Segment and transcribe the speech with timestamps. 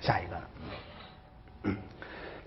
[0.00, 1.76] 下一个了。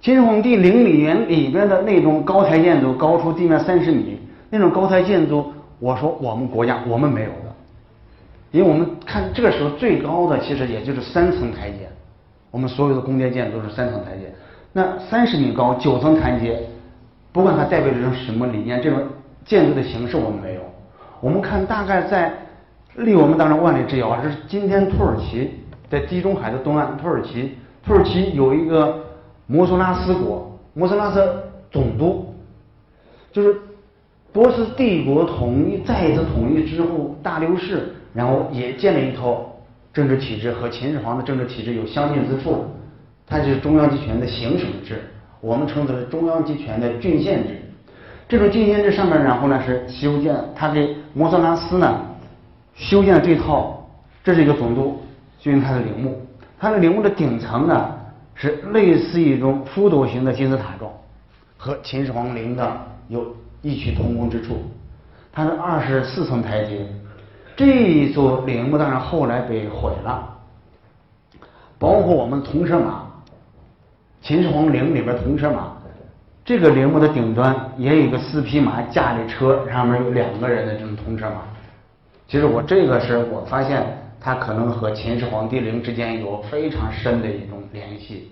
[0.01, 4.19] 秦始皇帝陵里面里边的那种高台建筑，高出地面三十米，
[4.49, 7.55] 那种高台建筑，我说我们国家我们没有的，
[8.51, 11.87] 因为我们看这个时候最高的其实也就是三层台阶，
[12.51, 14.33] 我们所有的宫殿建筑都是三层台阶，
[14.73, 16.61] 那三十米高九层台阶，
[17.31, 19.01] 不管它代表着种什么理念，这种
[19.45, 20.61] 建筑的形式我们没有。
[21.21, 22.33] 我们看大概在
[22.95, 25.49] 离我们当然万里之遥，这是今天土耳其
[25.93, 27.51] 在地中海的东岸，土耳其
[27.85, 28.99] 土耳其有一个。
[29.45, 31.21] 摩苏拉斯国，摩苏拉斯
[31.69, 32.33] 总督，
[33.33, 33.57] 就是
[34.31, 39.53] 波斯帝国统一再一次统一之后，大流士，然后也建了一套
[39.91, 42.63] 政治体制和秦始皇的政治体制有相近之处，
[43.27, 45.01] 它就是中央集权的行省制，
[45.41, 47.61] 我们称之为中央集权的郡县制。
[48.29, 52.01] 这种郡县制上面，然后呢是修建，他给摩苏拉斯呢
[52.73, 53.85] 修建了这套，
[54.23, 55.02] 这是一个总督
[55.43, 56.25] 修建他的陵墓，
[56.57, 57.99] 他的陵墓的顶层呢。
[58.35, 60.91] 是类似一种覆斗形的金字塔状，
[61.55, 62.77] 和秦始皇陵的
[63.07, 63.23] 有
[63.61, 64.57] 异曲同工之处。
[65.31, 66.83] 它是二十四层台阶，
[67.55, 70.35] 这座陵墓当然后来被毁了。
[71.77, 73.03] 包括我们铜车马，
[74.19, 75.71] 秦始皇陵里边铜车马，
[76.43, 81.43] 这个陵墓的顶端也有一个四匹马驾着车，上面有两个人的这种铜车马。
[82.27, 83.85] 其实我这个是我发现。
[84.25, 88.31] 它可能和秦始皇帝陵之间有非常深的一种联系，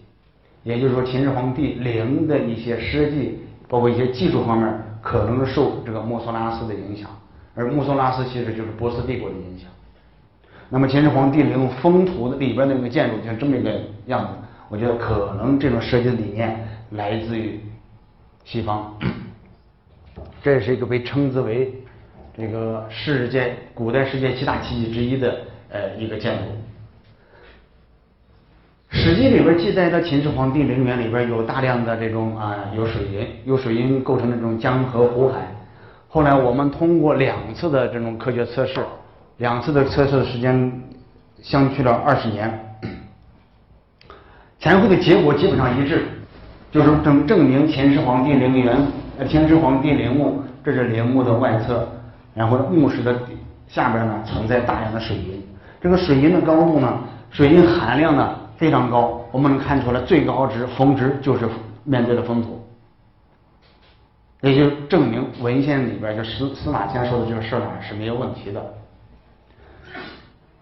[0.63, 7.09] 也就是说，秦始皇帝陵的一些设计，包括一些技术方面，可能受这个墨索拉斯的影响，
[7.55, 9.69] 而墨索拉斯其实就是波斯帝国的影响。
[10.69, 14.29] 那么，秦始皇帝陵封土的里边的那个建筑像这么一个样子，
[14.69, 16.57] 我觉得可能这种设计理念
[16.91, 17.59] 来自于
[18.45, 18.97] 西方，
[20.41, 21.73] 这是一个被称之为
[22.33, 25.50] 这个世界古代世界七大奇迹之一的。
[25.71, 26.43] 呃，一个建筑，
[28.89, 35.47] 《史记》里边记载的秦始皇帝陵园里边有大量的这种啊，有水银，有水银构成的这种江河湖海。
[36.09, 38.81] 后来我们通过两次的这种科学测试，
[39.37, 40.83] 两次的测试的时间
[41.41, 42.75] 相距了二十年，
[44.59, 46.03] 前后的结果基本上一致，
[46.69, 48.75] 就是证证明秦始皇帝陵园，
[49.17, 51.87] 呃，秦始皇帝陵墓，这是陵墓的外侧，
[52.35, 53.17] 然后墓室的
[53.69, 55.41] 下边呢存在大量的水银。
[55.81, 56.99] 这个水银的高度呢，
[57.31, 61.49] 水银含量呢非常高，我们能看出来最高值峰值就是
[61.83, 62.63] 面对的封土，
[64.41, 68.63] 也就证明文献里边就司司马迁说的这个事儿呢是没有问题的。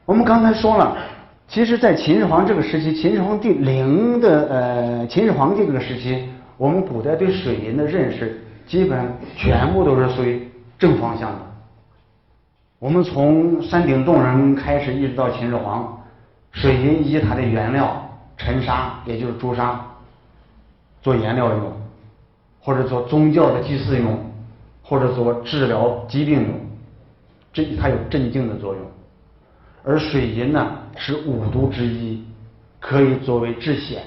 [0.06, 0.98] 我们刚才说了，
[1.50, 11.49] 其实，在秦始皇这个时期，秦始皇帝陵的呃，秦始皇帝这个时期，我们古代对水银的认识基本全部都是属于正方向的。
[12.80, 16.02] 我们从山顶洞人开始，一直到秦始皇，
[16.54, 19.86] 水银以及它的原料沉沙，也就是朱砂，
[21.02, 21.74] 做颜料用，
[22.62, 24.18] 或者做宗教的祭祀用，
[24.82, 26.52] 或者做治疗疾病用，
[27.52, 28.82] 这它有镇静的作用。
[29.84, 32.24] 而水银呢是五毒之一，
[32.80, 33.98] 可以作为治癣。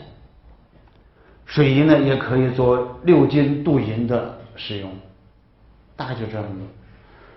[1.44, 4.90] 水银呢也可以做六金镀银的使用，
[5.94, 6.52] 大概就这样子。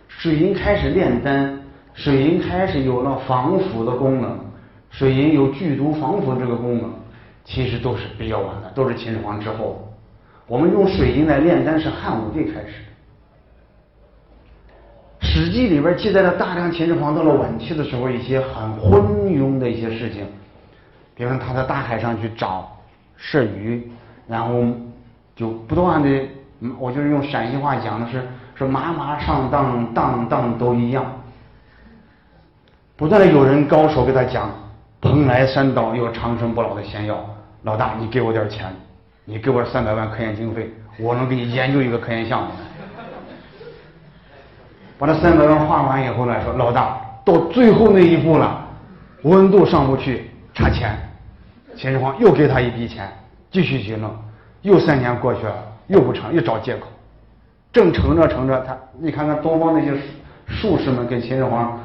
[0.07, 1.59] 水银开始炼丹，
[1.93, 4.39] 水银开始有了防腐的功能，
[4.89, 6.93] 水银有剧毒防腐这个功能，
[7.43, 9.91] 其实都是比较晚的，都是秦始皇之后。
[10.47, 12.67] 我们用水银来炼丹是汉武帝开始。
[15.21, 20.25] 史记里边记载了大量秦始皇到了晚期的时候一些很昏庸的一些事情，
[21.15, 22.71] 比如他在大海上去找
[23.17, 23.89] 射鱼，
[24.27, 24.63] 然后
[25.35, 26.09] 就不断的，
[26.79, 28.23] 我就是用陕西话讲的是。
[28.55, 31.05] 说麻麻上当当当都一样，
[32.95, 34.49] 不断的有人高手给他讲，
[35.01, 37.23] 蓬莱山岛有长生不老的仙药，
[37.63, 38.73] 老大你给我点钱，
[39.25, 42.47] 你给我三百万科研经费，我能给你研究一个科研项目。
[44.97, 48.65] 把那三百万花完以后呢，说老大到最后那一步了，
[49.23, 50.97] 温度上不去，差钱，
[51.75, 53.11] 秦始皇又给他一笔钱，
[53.51, 54.09] 继续去弄，
[54.61, 55.55] 又三年过去了，
[55.87, 56.87] 又不成，又找借口。
[57.75, 59.91] 正乘着乘着，他你看看东方那些
[60.47, 61.77] 术士们跟秦始皇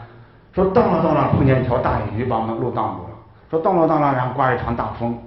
[0.53, 3.19] 说，到了到了，碰见一条大鱼，把我们路挡住了。
[3.51, 5.19] 说到了到了，然后刮一场大风，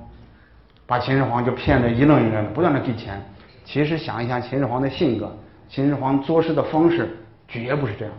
[0.86, 3.21] 把秦始皇就骗得一愣一愣的，不断的给钱。
[3.65, 5.30] 其实想一想秦始皇的性格，
[5.68, 7.13] 秦始皇做事的方式
[7.45, 8.13] 绝不是这样。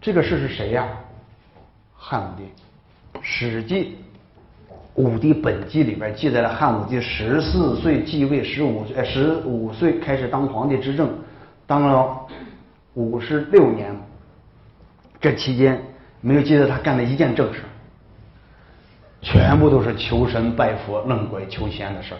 [0.00, 0.86] 这个事是谁呀？
[1.96, 2.44] 汉武帝，
[3.20, 3.98] 《史记·
[4.94, 11.10] 武帝本纪》里边记载了汉武帝十四岁继位，十五岁十五岁开始当皇帝执政。
[11.66, 12.26] 当了
[12.94, 13.94] 五十六年，
[15.20, 15.82] 这期间
[16.20, 17.62] 没有记得他干的一件正事。
[19.22, 22.18] 全部都是求神拜佛、弄鬼求仙的事儿。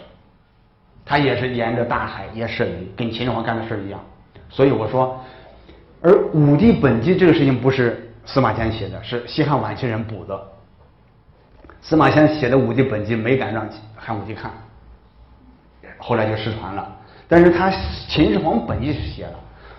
[1.05, 3.99] 他也是沿着大海也设鱼，跟秦始皇干的事儿一样。
[4.49, 5.17] 所以我说，
[6.01, 10.37] 而《武帝本纪》这个事情不是司马迁写的，是西汉晚期人补的。
[11.81, 14.51] 司马迁写的《武帝本纪》没敢让汉武帝看，
[15.97, 16.96] 后来就失传了。
[17.27, 17.69] 但是他
[18.07, 19.33] 《秦始皇本纪》是写了，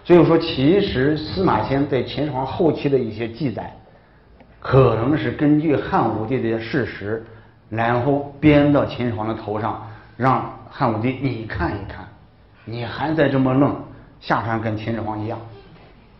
[0.05, 3.75] 所以说其实司马迁对秦始皇后期的一些记载。
[4.61, 7.25] 可能是根据汉武帝的事实，
[7.71, 9.87] 然后编到秦始皇的头上，
[10.17, 12.05] 让汉武帝你看一看，
[12.65, 13.77] 你还在这么弄，
[14.21, 15.39] 下场跟秦始皇一样，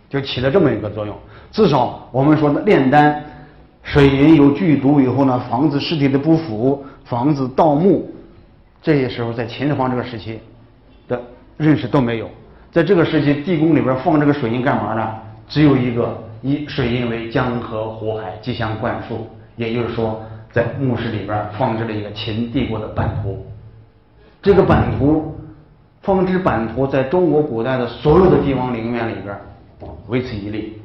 [0.09, 1.15] 就起了这么一个作用。
[1.51, 3.23] 至少我们说的炼丹、
[3.83, 8.09] 水银有剧毒以后呢，防止尸体的不腐，防止盗墓，
[8.81, 10.41] 这些时候在秦始皇这个时期
[11.09, 11.21] 的
[11.57, 12.31] 认识都没有。
[12.71, 15.15] 在这个时期，地宫里边放这个水银干嘛呢？
[15.49, 16.17] 只有一个。
[16.41, 19.27] 以水银为江河湖海，吉祥灌输。
[19.57, 20.23] 也就是说，
[20.53, 23.45] 在墓室里边放置了一个秦帝国的版图。
[24.41, 25.37] 这个版图，
[26.01, 29.37] 放置版图在中国古代的所有的帝王陵园里边，
[30.07, 30.81] 唯此一例。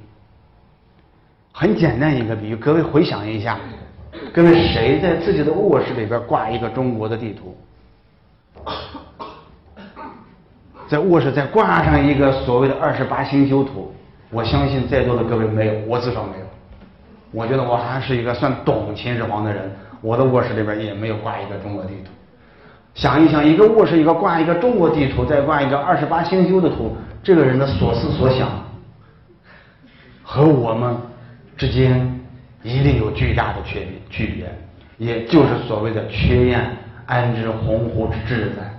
[1.52, 3.60] 很简单一个比喻，各位回想一下，
[4.34, 7.56] 各位谁在自己的卧室里边挂一个中国的地图？
[10.88, 13.94] 在卧室再挂上一个所谓的二十八星宿图。
[14.30, 16.46] 我相信在座的各位没有，我至少没有。
[17.32, 19.72] 我觉得我还是一个算懂秦始皇的人，
[20.02, 22.12] 我的卧室里边也没有挂一个中国地图。
[22.96, 28.50] 想一想，一个卧室一个挂一个中国地图，再挂一个二十八星宿的图，这个人的所思所想
[30.24, 30.96] 和我们
[31.56, 32.20] 之间
[32.64, 34.52] 一定有巨大的区别，区别，
[34.98, 36.76] 也就是所谓的缺燕
[37.06, 38.73] 安知鸿鹄之志在。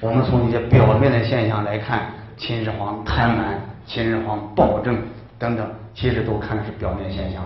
[0.00, 2.06] 我们从一些表面的现象来看，
[2.36, 3.42] 秦始皇贪婪。
[3.88, 4.98] 秦始皇暴政
[5.38, 5.64] 等等，
[5.94, 7.44] 其实都看的是表面现象。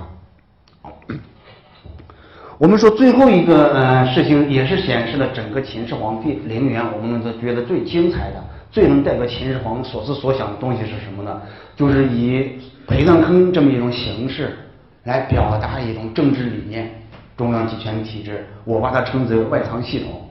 [2.56, 11.42] 我们说最后一个呃事情，也是显示了整个秦始皇帝陵园，我们都觉得最精彩的、最能代表秦始皇所思所想的东西是什么呢？
[11.76, 14.56] 就是以陪葬坑这么一种形式
[15.04, 16.90] 来表达一种政治理念，
[17.36, 18.46] 中央集权体制。
[18.64, 20.26] 我把它称之为外藏系统。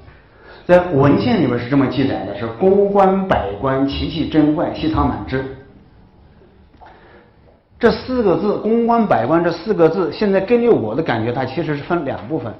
[0.69, 5.43] 在文献里边是这么记载的：是宫观百官，奇奇珍怪，悉藏满之。
[7.79, 12.53] 这四个字“宫观百官”这四个字，现在根据我的感觉，它其实是分两部分。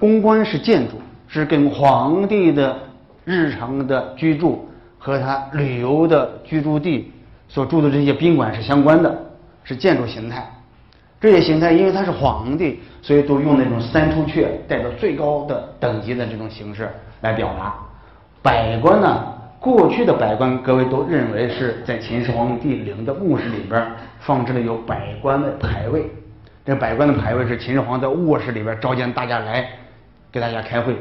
[0.00, 0.94] 宫观是建筑，
[1.28, 2.76] 是跟皇帝的
[3.24, 4.68] 日常的居住
[4.98, 7.12] 和他旅游的居住地
[7.46, 9.16] 所住的这些宾馆是相关的，
[9.62, 10.44] 是建筑形态。
[11.20, 16.90] 这些形态因为他是皇帝，所以都用那种三出阙，带着最高的等级的这种形式
[17.24, 17.74] 来表达。
[18.42, 19.24] 百官呢？
[19.58, 23.82] 过去的百官，各位都认为是在秦始皇帝陵的墓室里边
[24.20, 26.04] 放置了有百官的牌位。
[26.66, 29.66] 这百官的牌位是秦始皇在卧室里边召见大家来
[30.30, 30.94] 给大家开会。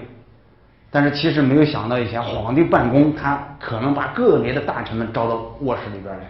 [0.89, 6.21] 但是其实没有想到，以前皇帝办公，他可能把个别的大臣们招到卧室里边来。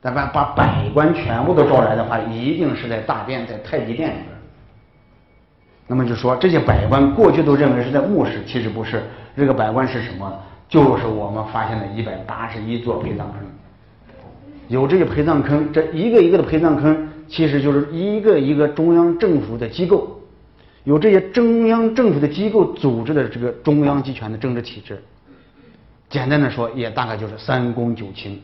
[0.00, 4.31] 但把把百官全部都招来的话，一定是在大殿，在太极殿里边。
[5.92, 9.02] 那么就说这些百官过去都认为是在墓室，其实不是。
[9.36, 10.32] 这个百官是什么？
[10.66, 13.42] 就是我们发现的一百八十一座陪葬坑，
[14.68, 20.18] 有这些陪葬坑，这一个一个的陪葬坑，其实就是一个一个中央政府的机构，
[20.84, 24.98] 有这些中央政府的机构组织的这个中央集权的政治体制。
[26.08, 28.40] 简单的说，也大概就是三公九卿。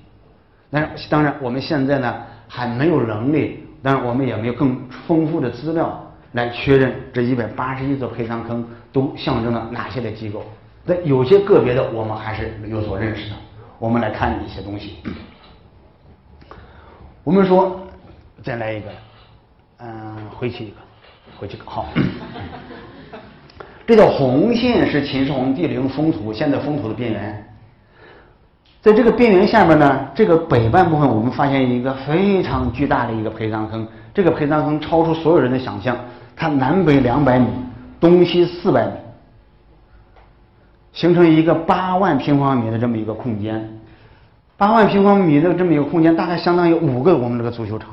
[0.71, 2.15] 但是当然，我们现在呢
[2.47, 4.77] 还没有能力，当然我们也没有更
[5.07, 6.05] 丰富的资料
[6.39, 10.45] 来确认这一百八十一座陪葬坑都象征了哪些的机构。
[10.85, 13.37] 那有些个别的，我们还是有所认识的。
[13.79, 14.97] 我们来看一些东西。
[17.25, 17.81] 我们说，
[18.43, 18.89] 再来一个，
[19.79, 20.77] 嗯，回去一个，
[21.39, 21.87] 回去个好。
[23.87, 27.45] 这条红线是秦始皇帝陵封土，现在封土的边缘。
[28.81, 33.87] 在这个边缘下面呢，这个北半部分，我们发现一个非常巨大的一个陪葬坑。
[34.15, 35.97] 这个陪葬坑超出所有人的想象，
[36.39, 37.49] 它南北两百米，
[37.99, 38.93] 东西四百米。
[40.93, 43.69] 形成一个八万平方米的这么一个空间，
[44.57, 47.91] 八万平方米的这么一个空间，大概相当于五个我们这个足球场，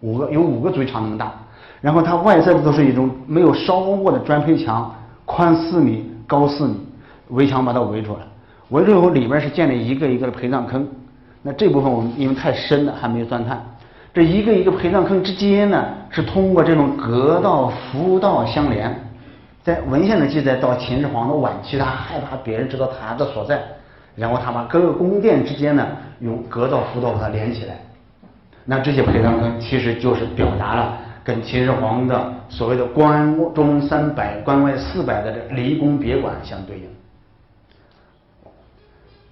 [0.00, 1.32] 五个有五个足球场那么大。
[1.80, 6.76] 然后它外侧的都是一种没有烧过的砖坯墙，宽四米，高四米，
[7.28, 8.20] 围墙把它围住了。
[8.70, 10.86] 围住以后，里边是建了一个一个的陪葬坑。
[11.42, 13.62] 那这部分我们因为太深了，还没有钻探。
[14.14, 18.94] 这一个一个陪葬坑之间呢，是通过这种隔道、扶道相连。
[19.64, 23.60] 在文献的记载，到秦始皇的晚期，他害怕别人知道他的所在，
[24.14, 25.84] 然后他把各个宫殿之间呢，
[26.20, 27.76] 用阁道、辅道把它连起来。
[28.64, 36.84] 那这些陪葬坑其实就是表达了跟秦始皇的所谓的关中三百、关外四百的这离宫别馆相对应。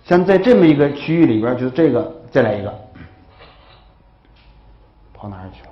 [0.05, 2.75] 像在这么一个区域里边，就是这个，再来一个，
[5.23, 5.71] 跑哪儿去了？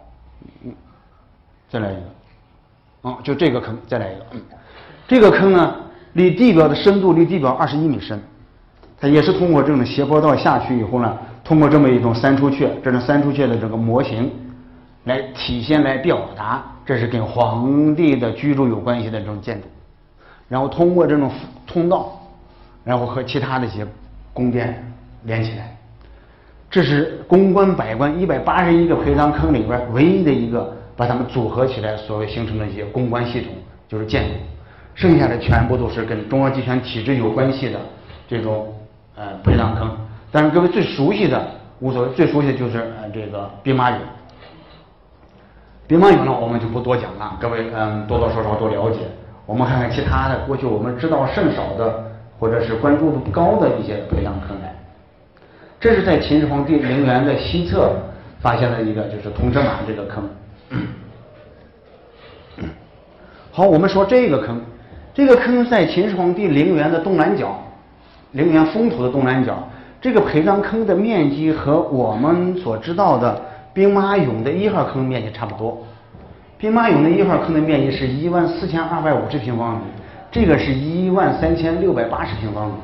[0.63, 0.73] 嗯，
[1.69, 4.25] 再来一个，啊，就这个坑，再来一个，
[5.09, 5.75] 这个坑呢，
[6.13, 8.23] 离地表的深度离地表二十一米深，
[9.01, 14.31] 它也是通过这种斜坡道下去以后呢，通过这么一种三出阙，这种三出阙的这个模型，
[15.07, 19.67] 来体现来表达，这是跟皇帝的居住有关系的这种建筑，
[20.49, 21.29] 然后通过这种
[21.67, 22.21] 通道，
[22.85, 23.85] 然后和其他的一些。
[24.33, 24.81] 宫殿
[25.25, 25.77] 连起来，
[26.71, 33.53] 这是公关百官一百八十一个陪葬坑里边唯一的一个把它们组合起来所谓形成的一些公关系统，
[33.89, 34.35] 就是建筑。
[34.95, 37.81] 剩下的全部都是跟中央集权体制有关系的
[38.29, 38.73] 这种
[39.17, 39.91] 呃陪葬坑。
[40.31, 41.45] 但是各位最熟悉的
[41.81, 43.95] 无所谓，最熟悉的就是呃这个兵马俑。
[45.89, 49.01] 兵马俑呢，我们就不多讲了，各位嗯多多少少都了解。
[49.45, 52.05] 我们看看其他的，过去我们知道甚少的。
[52.39, 54.70] 或者是关注度不高的一些陪葬坑来，
[55.81, 57.97] 这是在秦始皇帝陵园的西侧
[58.39, 60.29] 发现了一个，就是铜车马这个坑。
[63.51, 64.61] 好，我们说这个坑，
[65.15, 67.59] 这个坑在秦始皇帝陵园的东南角，
[68.33, 69.67] 陵园封土的东南角。
[70.03, 73.41] 这个陪葬坑的面积和我们所知道的
[73.73, 75.83] 兵马俑的一号坑面积差不多。
[76.59, 79.83] 兵马俑的一号坑的面积是一万四千二百五十平方米。
[80.31, 82.75] 这个是一万三千六百八十平方米，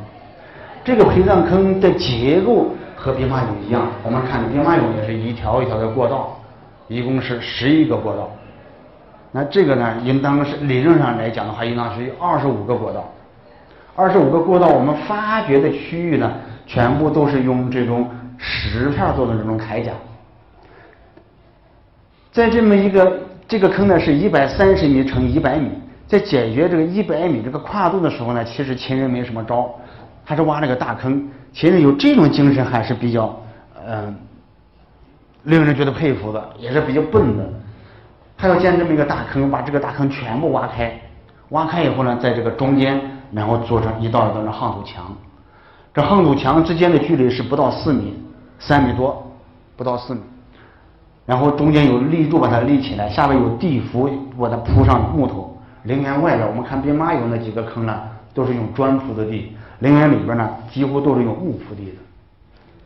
[0.83, 3.87] 这个陪葬坑的结构和兵马俑一样。
[4.03, 6.37] 我们看兵马俑也是一条一条的过道，
[6.89, 8.29] 一共是十一个过道。
[9.31, 13.05] 那这个呢，应当是理论上来讲的话，应当是二十五个过道。
[13.95, 16.33] 二十五个过道，我们发掘的区域呢，
[16.67, 19.93] 全部都是用这种石片做的这种铠甲。
[22.33, 25.71] 在这么一个这个坑呢，是一百三十米乘一百米。
[26.07, 29.75] 在解决这个一百米这个跨度的时候呢，其实秦人没什么招，
[30.27, 31.27] 还是挖了个大坑。
[31.55, 33.35] 其实有这种精神还是比较，
[33.87, 34.15] 嗯，
[35.45, 37.49] 令人觉得佩服的，也是比较笨的。
[38.37, 41.01] 他要建这么一个大坑，把这个大坑全部挖开，
[41.51, 43.01] 挖开以后呢，在这个中间，
[43.33, 45.07] 然后做成一道一道的夯土墙。
[45.95, 48.23] 这夯土墙之间的距离是不到四米，
[48.59, 49.27] 三米多，
[49.77, 50.21] 不到四米。
[51.25, 55.59] 然后中间有立柱把它立起来，下面有地符把它铺上木头。
[55.85, 57.99] 陵园外边，我们看兵马俑那几个坑呢，
[58.35, 61.97] 都是用砖铺的地；陵园里边呢，几乎都是用木铺地的。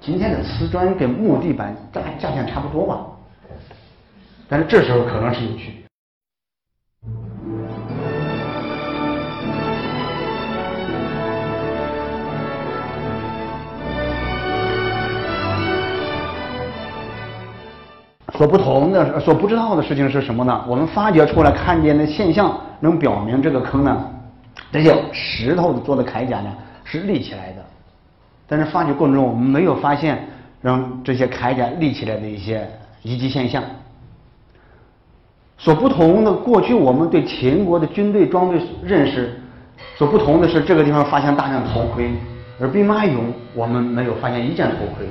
[0.01, 2.99] 今天的瓷砖跟木地板价价钱差不多吧，
[4.49, 5.81] 但是这时候可能是有区别。
[18.33, 20.65] 所不同的、所不知道的事情是什么呢？
[20.67, 24.03] 我们发掘出来看见的现象，能表明这个坑呢，
[24.73, 26.51] 这些石头做的铠甲呢
[26.91, 27.65] 是立起来的。
[28.49, 30.27] 但是发掘过程中，我们没有发现
[30.61, 32.69] 让这些铠甲立起来的一些
[33.03, 33.63] 遗迹现象。
[35.57, 39.39] 所不同的，过去我们对秦国的军队装备认识
[39.95, 42.11] 所不同的是，这个地方发现大量头盔，
[42.59, 43.19] 而兵马俑
[43.55, 45.07] 我们没有发现一件头盔。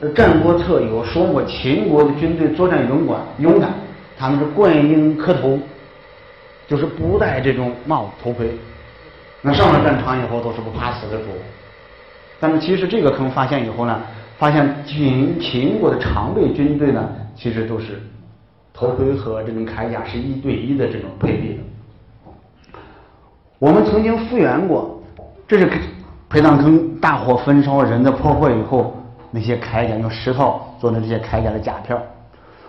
[0.00, 3.70] 而《战国策》有说过，秦国的军队作战勇敢，勇敢，
[4.18, 5.58] 他们是冠缨磕头，
[6.66, 8.50] 就是不戴这种帽子头盔。
[9.42, 11.24] 那上了战场以后都是不怕死的主。
[12.38, 14.00] 但是其实这个坑发现以后呢，
[14.38, 18.00] 发现秦秦国的常备军队呢，其实都是
[18.72, 21.62] 头盔和这种铠甲是一对一的这种配备的。
[23.58, 25.02] 我们曾经复原过，
[25.46, 25.70] 这是
[26.28, 28.96] 陪葬坑大火焚烧人的破坏以后。
[29.32, 31.96] 那些铠甲用石头做的这些铠甲的甲片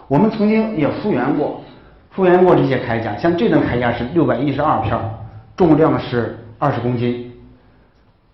[0.08, 1.60] 我们曾经也复原过，
[2.12, 3.18] 复原过这些铠甲。
[3.18, 4.96] 像这种铠甲是六百一十二片
[5.58, 7.32] 重量是二十公斤。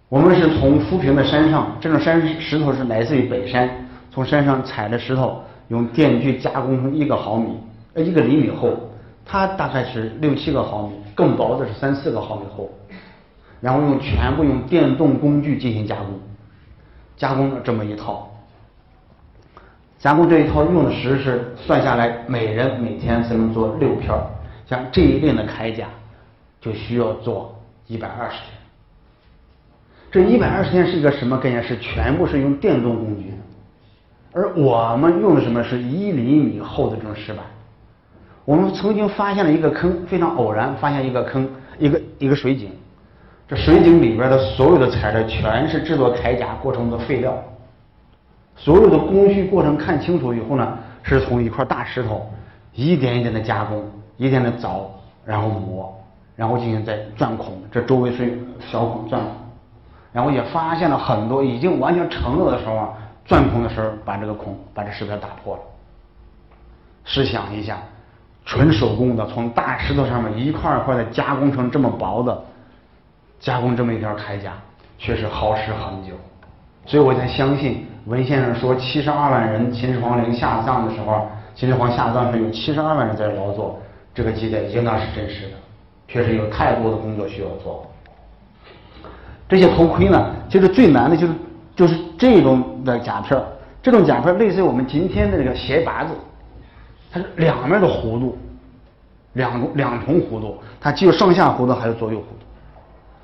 [0.09, 3.69] 我们是从富平的山上，这种山石头是来自于北山，
[4.11, 7.57] 从山上采的石头，用电锯加工成一个毫米，
[7.93, 8.77] 呃一个厘米厚，
[9.25, 12.69] 它大概是六七个毫米，更薄的是三四个毫米厚，
[13.61, 16.07] 然后用全部用电动工具进行加工。
[17.15, 18.29] 加工了这么一套，
[19.97, 24.13] 加工这一套用的时是算下来，每人每天只能做六片
[24.65, 25.87] 像这一类的铠甲，
[26.59, 27.56] 就需要做
[27.87, 28.53] 一百二十天。
[30.11, 31.61] 这一百二十天是一个什么概念？
[31.61, 33.33] 是全部是用电动工具，
[34.31, 37.43] 而我们用的什么是一厘米厚的这种石板。
[38.45, 42.71] 我们曾经发现了一个坑，非常偶然发现一个坑，一个一个水井。
[43.47, 47.41] 这水井里边的所有的材料全是制作铠甲过程的废料，
[48.55, 52.29] 所有的工序过程看清楚以后呢，是从一块大石头
[52.73, 54.87] 一点一点的加工，一点的凿，
[55.25, 55.96] 然后磨，
[56.37, 59.31] 然后进行再钻孔，这周围是小孔钻孔，
[60.13, 62.89] 然后也发现了很多已经完全成了的时候啊，
[63.25, 65.61] 钻孔的时候把这个孔把这石头打破了。
[67.03, 67.79] 试想一下，
[68.45, 72.39] 纯手工的从大石头上面一块一块的加工成这么薄的，
[73.39, 74.53] 加工这么一条铠甲，
[74.99, 76.13] 确实耗时很久。
[76.85, 83.79] 所以我才相信文先生说七十二万人秦始皇陵下葬的时候，秦始皇下葬时有七十二万人在劳作，
[84.13, 85.55] 这个记载应当是真实的，
[86.07, 87.85] 确实有太多的工作需要做。
[89.49, 91.33] 这些头盔呢，其实最难的就是
[91.75, 93.41] 就是这种的甲片
[93.81, 96.13] 这种甲片类似于我们今天的那个鞋拔子，
[97.11, 98.37] 它是两面的弧度，
[99.33, 102.45] 两两重弧度，它既有上下弧度，还有左右弧度。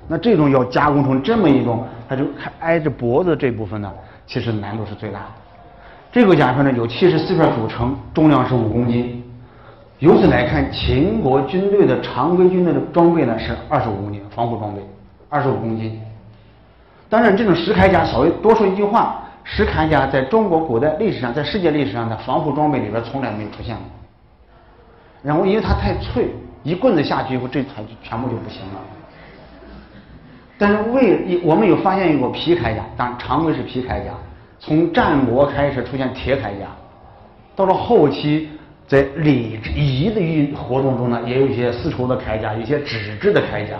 [0.06, 2.24] 那这种要加工成这么一种，它就
[2.60, 3.92] 挨着脖子这部分呢，
[4.26, 5.26] 其实难度是最大的。
[6.12, 9.23] 这个甲片呢有七十四片组成，重量是五公斤。
[10.00, 14.80] 由此来看，秦国军队的常规军队的装备呢是二十五公斤，防护装备
[15.28, 16.00] 二十五公斤。
[17.08, 23.84] 当然，这种石铠甲稍微多说一句话，石铠甲在中国古代历史上，在世界历史上的防护装备里边从来没有出现过。
[25.22, 26.28] 然后因为它太脆，
[26.64, 28.80] 一棍子下去以后，这才全部就不行了。
[30.58, 34.10] 但是为我们有发现过皮铠甲，当然常规是皮铠甲。
[34.58, 36.66] 从战国开始出现铁铠甲，
[37.54, 38.48] 到了后期，
[38.86, 43.76] 在礼仪的运活动中呢，也有一些丝绸的铠甲，一些纸质的铠甲。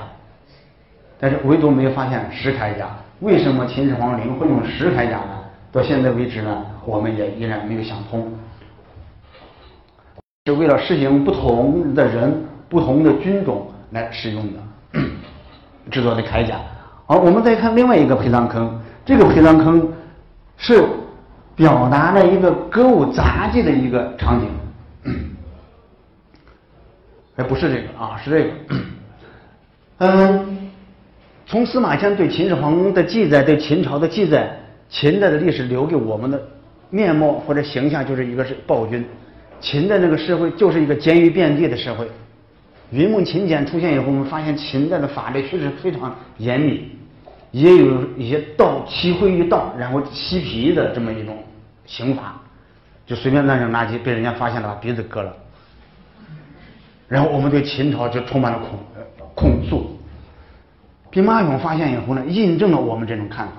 [1.18, 2.88] 但是唯独没有发现石铠甲。
[3.20, 5.44] 为什么秦始皇陵会用石铠甲呢？
[5.70, 8.32] 到现在为止呢，我们也依然没有想通。
[10.46, 15.00] 是为了适应不同的人、不同的军种来使用的。
[15.90, 16.56] 制作的铠甲，
[17.06, 19.86] 好，我们再看另外一个陪葬坑，这个陪葬坑
[20.56, 20.82] 是
[21.54, 24.48] 表达了一个歌舞杂技的一个场景。
[27.36, 28.50] 哎，不是这个啊，是这个。
[29.98, 30.70] 嗯，
[31.46, 34.56] 从司马迁对秦始皇的记载，对秦朝的记载，
[34.88, 36.40] 秦代的历史留给我们的
[36.90, 39.04] 面貌或者形象，就是一个是暴君，
[39.60, 42.08] 秦的那个社会就是一个监狱遍地的社会。
[42.90, 46.88] 云梦秦简出现以后，我们发现秦代的法律确实非常严密，
[47.50, 51.36] 也有一些盗漆灰于盗，然后漆皮的这么一种
[51.86, 52.40] 刑法，
[53.06, 55.32] 就随便乱扔垃圾，被人家发现了，把鼻子割了。
[57.08, 58.78] 然后我们对秦朝就充满了恐
[59.34, 59.76] 恐惧。
[61.10, 63.52] 兵马俑发现以后呢，印证了我们这种看法。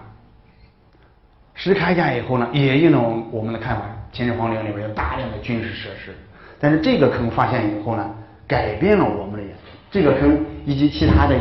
[1.53, 3.83] 石铠甲以后呢，也印证了我们的看法。
[4.11, 6.15] 秦始皇陵里边有大量的军事设施，
[6.59, 8.09] 但是这个坑发现以后呢？
[8.47, 9.53] 改变了我们的
[9.89, 11.35] 这个坑以及其他的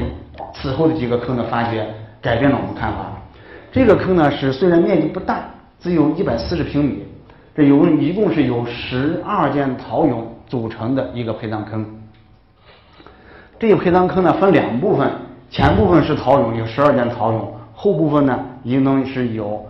[0.54, 1.86] 此后的几个坑的发掘，
[2.22, 3.12] 改变了我们看法。
[3.70, 5.44] 这个坑呢是虽然面积不大，
[5.78, 7.04] 只有一百四十平米，
[7.54, 11.86] 这有一共是由十二件陶俑组成的一个陪葬坑。
[13.60, 15.08] 这个陪葬坑呢分两部分，
[15.50, 19.64] 前部分是陶俑，有十二件陶俑，后部分呢应当是有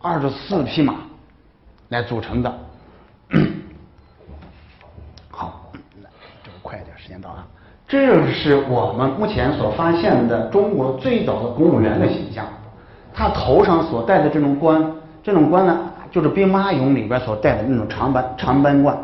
[0.00, 0.94] 二十四匹马
[1.88, 2.54] 来组成的。
[5.28, 5.72] 好，
[6.44, 7.44] 这个快一点时间到了！
[7.88, 12.46] 这是我们目前所发现的中国最早的公务员的形象。
[13.12, 14.92] 他头上所戴的这种冠，
[15.22, 15.78] 这种冠呢，
[16.14, 18.96] 就是兵马俑里边所戴的那种长斑长斑冠。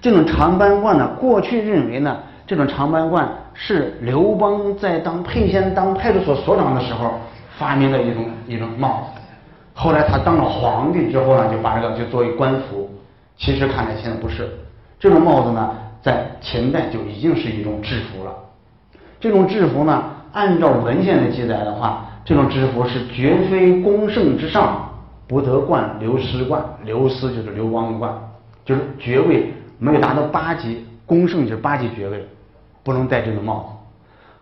[0.00, 7.20] 这种长斑冠呢，过去认为呢，这种长斑冠是刘邦在当沛县当派出所所长的时候
[7.58, 9.20] 发明的一种一种帽子。
[9.74, 12.88] 后来他当了皇帝之后呢，就把这个就作为官服。
[13.36, 14.48] 其实看来现在不是
[14.98, 15.70] 这种帽子呢。
[16.00, 18.30] 在秦代就已经是一种制服了。
[19.18, 24.86] 这种制服呢，按照文献的记载的话，这种制服是绝非公圣之上
[25.26, 28.12] 不得冠刘师冠，刘师就是刘光的冠，
[28.64, 32.26] 就是爵位没有达到八级，公圣就是八级爵位，
[32.82, 33.68] 不能戴这个帽子。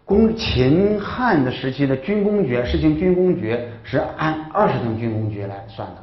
[0.05, 5.97] 公秦汉的时期的军功爵，实行军功爵是按二十等军功爵来算的，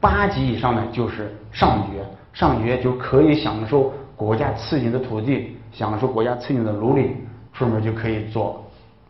[0.00, 3.92] 八级以上呢就是上爵，上爵就可以享受。
[4.16, 7.16] 国家赐予的土地，享受国家赐予的奴隶，
[7.52, 8.64] 出门就可以坐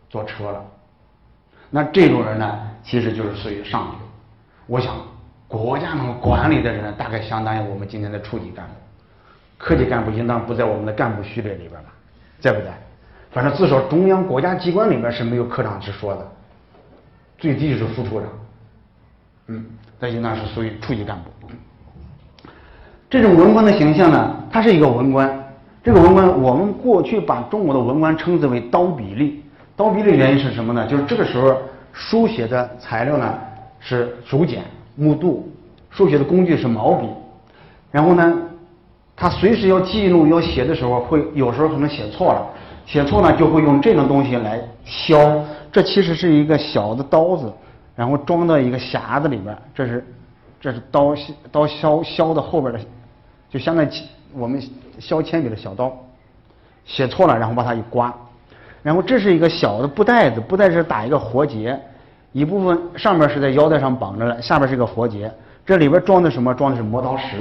[0.08, 0.64] 坐车了。
[1.68, 3.96] 那这种人呢，其实就是属于上爵。
[4.66, 4.94] 我想，
[5.46, 8.72] 国家能管理的人，大概相当于我们今天的处级干部。
[9.56, 11.90] 科级干部应当不在我们的干部序列里边吧？
[12.40, 12.72] 在不在？
[13.30, 16.26] 反正至少中央国家机关里边是没有科长之说的，
[17.38, 18.28] 最低就是副处长。
[19.48, 19.64] 嗯，
[19.98, 21.48] 那应当是属于处级干部。
[23.08, 25.40] 这种文官的形象呢，他是一个文官。
[25.82, 29.40] 这个文官，我们过去把中国的文官称之为刀笔吏。
[29.76, 30.86] 刀笔吏原因是什么呢？
[30.86, 31.60] 就是这个时候
[31.92, 33.38] 书写的材料呢
[33.80, 34.64] 是竹简、
[34.96, 35.38] 木牍，
[35.90, 37.08] 书写的工具是毛笔。
[37.90, 38.38] 然后呢，
[39.16, 42.46] 他随时要记录要写的时候，会有时候可能写错了，
[42.86, 45.44] 写错了就会用这种东西来削。
[45.70, 47.52] 这其实是一个小的刀子，
[47.94, 50.04] 然后装到一个匣子里边，这是
[50.60, 51.14] 这是刀
[51.50, 52.80] 刀削削的后边的，
[53.50, 53.88] 就相当于
[54.32, 54.62] 我们
[54.98, 55.92] 削铅笔的小刀。
[56.84, 58.14] 写错了，然后把它一刮，
[58.82, 61.80] 然后这是一个小的布袋子，布袋子打一个活结，
[62.34, 65.32] 一部分上面是在腰带上绑着的，下边是个活结，
[65.64, 66.52] 这里边装的什么？
[66.52, 67.38] 装的是磨刀石。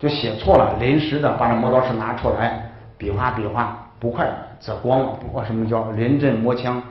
[0.00, 6.82] 就写错了，临时的把这磨刀石拿出来，比划比划，不快则光，不过什么叫临阵磨枪，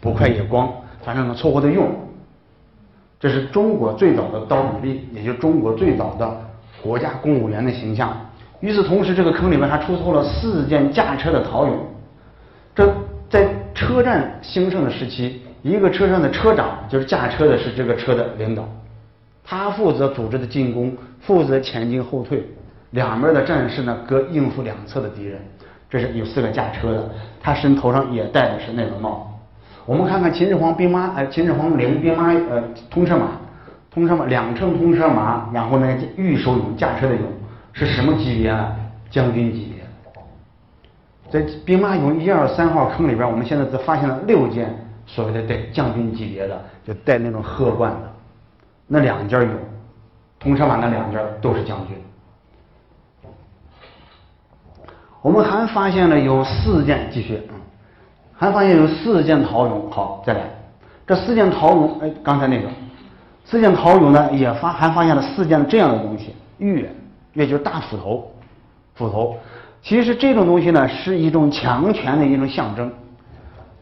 [0.00, 0.72] 不快也光，
[1.04, 1.86] 反正呢凑合的用。
[3.20, 6.34] 这是中国最早的刀比例，也就是中国最早的
[6.82, 8.16] 国家公务员的形象。
[8.60, 11.72] 与此同时，这个坑里面还出土了四件驾车的陶俑。
[12.74, 12.90] 这
[13.28, 18.68] 在车站兴盛的时期，一个车上的车长就是驾车的，是这个车的领导。
[19.44, 22.44] 他负责组织的进攻，负责前进后退，
[22.90, 25.40] 两边的战士呢各应付两侧的敌人。
[25.88, 29.32] 这是有四个驾车的，他身头上也戴的是那个帽。
[29.84, 33.28] 我们看看秦始皇兵马，呃，秦始皇陵兵马，呃，通车马，
[33.88, 37.18] 通车马两乘通车马，然后呢御手俑驾车的俑
[37.72, 38.74] 是什么级别啊？
[39.10, 39.84] 将军级别。
[41.30, 44.74] 在兵马俑一二三号坑里边，我们现在只发现了六件
[45.06, 48.12] 所谓的带将军级别的，就带那种鹤冠的。
[48.88, 49.48] 那两件有，
[50.38, 51.96] 铜车马那两件都是将军。
[55.22, 57.54] 我们还发现了有四件，继续，嗯，
[58.32, 59.90] 还发现有四件陶俑。
[59.90, 60.40] 好，再来，
[61.06, 62.68] 这四件陶俑，哎，刚才那个
[63.44, 66.88] 四件陶俑呢，也发还发现了四件这样的东西，玉，
[67.32, 68.30] 也就是大斧头，
[68.94, 69.36] 斧头。
[69.82, 72.92] 其实这种东西呢，是一种强权的一种象征。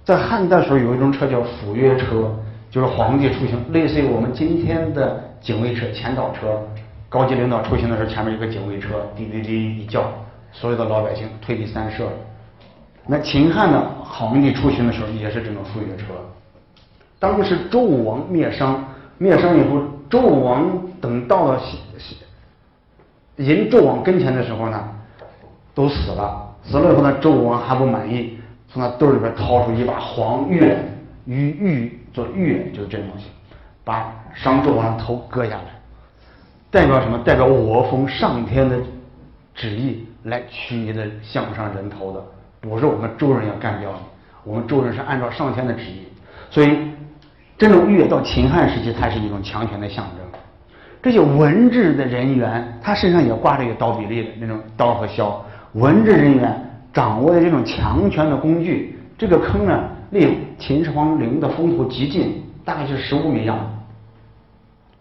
[0.05, 2.35] 在汉代时候，有一种车叫府约车。
[2.71, 6.61] 就是皇帝出行，类似于我们今天的警卫车、前导车，
[7.09, 10.03] 高级领导出行的时候，前面一个警卫车，滴滴滴一叫，
[10.51, 12.09] 所有的老百姓退避三舍。
[13.07, 16.07] 那秦汉的皇帝出行的时候，也是这种赴约车。
[17.21, 18.85] 当时周武王灭商，
[19.19, 20.67] 灭商以后，周武王
[21.01, 21.61] 等到了
[23.37, 24.85] 人纣王跟前的时候呢，
[25.77, 26.57] 都死了。
[26.65, 28.37] 死了以后呢，周武王还不满意，
[28.75, 30.75] 从他兜里边掏出一把黄钺。
[31.27, 33.27] 玉玉做玉就是这东西，
[33.85, 35.63] 把商纣王的头割下来，
[36.73, 37.17] 代表什么？
[37.25, 38.77] 代表我奉上天的
[39.55, 42.23] 旨意来取你的项上人头的，
[42.61, 43.99] 不是我们周人要干掉你。
[44.43, 46.07] 我们周人是按照上天的旨意，
[46.51, 46.91] 所以
[47.57, 50.41] 这种玉到秦汉时期，它是一种强权的象征。
[51.01, 55.43] 这些文治的人员，他身上也挂着一个刀比例的那种刀和削。
[55.73, 59.91] 文治人员掌握的这种强权的工具，这个坑呢？
[60.11, 60.29] 离
[60.59, 63.65] 秦始皇陵的封土极近，大概是十五米样子。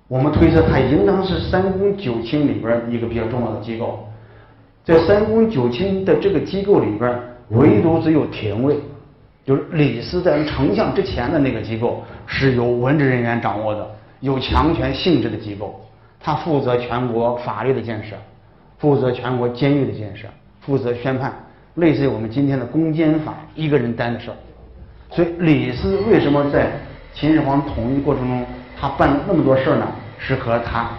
[0.08, 4.08] 我们推测它应当是三公九卿里边一个比较重要的机构。
[4.84, 7.16] 在三公九卿的这个机构里边，
[7.50, 8.76] 唯独只有廷尉，
[9.46, 13.88] 就是李斯在丞相之前的那个机构是由文职人员掌握的，
[14.20, 15.80] 有强权性质的机构。
[16.20, 18.16] 他负责全国法律的建设，
[18.80, 20.28] 负责全国监狱的建设，
[20.62, 21.32] 负责宣判，
[21.76, 24.38] 类似于我们今天的公监法一个人担的事儿。
[25.10, 26.72] 所以李斯为什么在
[27.14, 28.46] 秦始皇统一过程中，
[28.80, 29.88] 他办了那么多事儿呢？
[30.18, 30.90] 是和他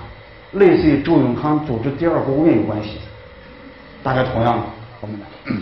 [0.52, 2.98] 类似于周永康组织第二国务院有关系。
[4.02, 4.62] 大家同样的，
[5.00, 5.56] 我们来。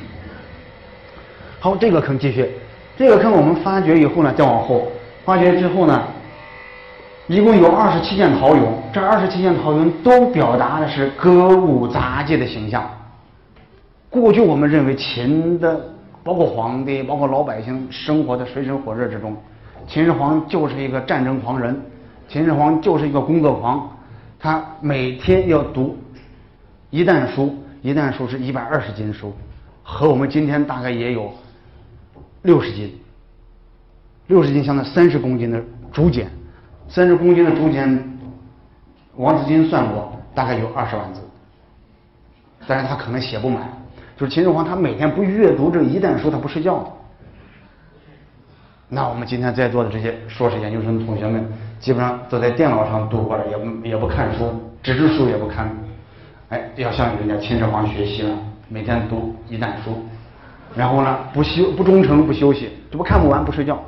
[1.61, 2.51] 好，这个坑继续，
[2.97, 4.91] 这个坑我们发掘以后呢，再往后
[5.25, 6.03] 发掘之后呢，
[7.29, 12.83] 一共有二十七件陶俑，这二十七件陶俑都表达的是歌舞杂技的形象。
[14.21, 15.89] 过去我们认为秦的。
[16.25, 19.37] 包括皇帝，包括老百姓生活在水深火热之中。
[19.89, 21.77] 秦始皇就是一个战争狂人，
[22.29, 23.91] 秦始皇就是一个工作狂。
[24.39, 25.99] 他每天要读
[26.91, 29.33] 一担书，一担书是一百二十斤书，
[29.83, 31.29] 和我们今天大概也有
[32.43, 32.97] 六十斤。
[34.29, 35.61] 六十斤相当于三十公斤的
[35.93, 36.31] 竹简，
[36.89, 38.19] 三十公斤的竹简，
[39.17, 41.21] 王自金算过，大概有二十万字。
[42.69, 43.82] 但是他可能写不满。
[44.17, 46.87] 就是秦始皇，他每天不阅读这一担书，他不睡觉。
[48.89, 51.49] 那我们今天在座的这些硕士研究生同学们，
[51.81, 55.71] 基本上都在电脑上读过了，也也不看书，纸质书也不看。
[56.51, 58.37] 哎，要向人家秦始皇学习了，
[58.69, 60.05] 每天读一担书，
[60.77, 63.83] 然后呢，不休不忠诚不休息，这不看不完不睡觉。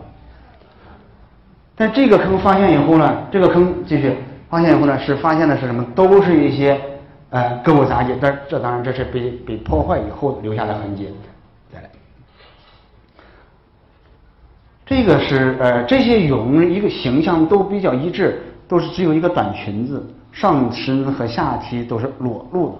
[1.76, 4.16] 但这个坑发现以后呢，这个坑继续
[4.48, 5.84] 发现以后呢，是发现的是什么？
[5.94, 6.80] 都是一些。
[7.34, 11.08] 呃，歌舞杂技，但这当然这是被被破坏以后留下的痕迹。
[11.72, 11.90] 再来，
[14.86, 22.74] 这个是呃这些俑一个形象都比较一致，都是只有一个短裙子，上身和下体都是裸露的。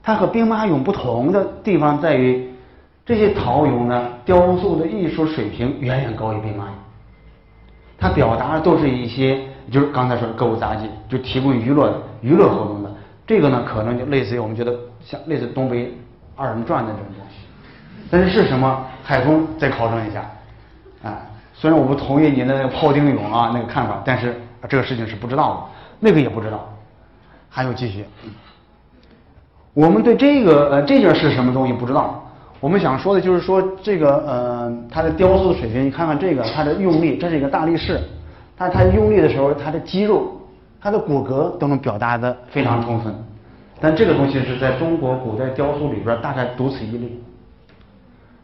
[0.00, 2.48] 它和兵马俑不同的地方在于，
[3.04, 6.68] 这些陶俑呢，雕塑的艺术水平远远高于兵马俑。
[7.98, 9.40] 它表达的都是一些，
[9.72, 12.87] 就是刚才说的歌舞杂技，就提供娱乐娱乐活动的。
[13.28, 15.94] 这个呢，可能就类似于我们觉得像类似东北
[16.34, 17.46] 二人转的这种东西。
[18.10, 18.84] 但是是什么？
[19.04, 20.20] 海峰再考证一下。
[21.02, 21.20] 啊，
[21.54, 24.34] 虽然我不同意你的那个庖丁俑啊那个看法，但是
[24.68, 25.60] 这个事情是不知道的，
[26.00, 26.68] 那个也不知道。
[27.50, 28.04] 还有继续，
[29.74, 32.24] 我们对这个呃这件是什么东西不知道。
[32.60, 38.00] 我们想说的就是说这个呃它的雕塑水平，你看看这个它的用力，这是一个大力士，
[38.56, 40.37] 但它用力的时候，它的肌肉、
[40.80, 43.14] 它的骨骼都能表达的非常充分。
[43.80, 47.22] 但这个东西是在中国古代雕塑里边大概独此一例。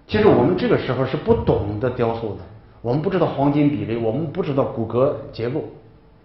[0.07, 2.41] 其实我们这个时候是不懂得雕塑的，
[2.83, 5.65] 我们不知道黄金比例，我们不知道骨骼结构。